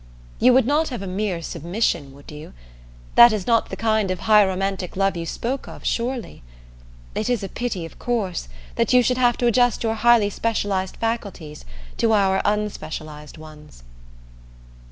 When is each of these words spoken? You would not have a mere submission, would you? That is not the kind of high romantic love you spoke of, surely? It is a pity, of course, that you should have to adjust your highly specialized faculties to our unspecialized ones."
You 0.39 0.51
would 0.53 0.65
not 0.65 0.89
have 0.89 1.03
a 1.03 1.07
mere 1.07 1.43
submission, 1.43 2.11
would 2.15 2.31
you? 2.31 2.53
That 3.13 3.31
is 3.31 3.45
not 3.45 3.69
the 3.69 3.75
kind 3.75 4.09
of 4.09 4.21
high 4.21 4.43
romantic 4.43 4.95
love 4.97 5.15
you 5.15 5.27
spoke 5.27 5.67
of, 5.67 5.85
surely? 5.85 6.41
It 7.13 7.29
is 7.29 7.43
a 7.43 7.47
pity, 7.47 7.85
of 7.85 7.99
course, 7.99 8.47
that 8.77 8.93
you 8.93 9.03
should 9.03 9.19
have 9.19 9.37
to 9.37 9.45
adjust 9.45 9.83
your 9.83 9.93
highly 9.93 10.31
specialized 10.31 10.97
faculties 10.97 11.65
to 11.97 12.13
our 12.13 12.41
unspecialized 12.43 13.37
ones." 13.37 13.83